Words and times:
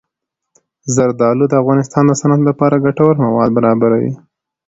زردالو 0.95 1.45
د 1.49 1.53
افغانستان 1.61 2.03
د 2.07 2.11
صنعت 2.21 2.41
لپاره 2.49 2.81
ګټور 2.85 3.13
مواد 3.25 3.49
برابروي. 3.57 4.11